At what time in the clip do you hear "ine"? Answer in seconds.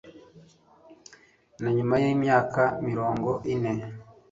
3.53-3.71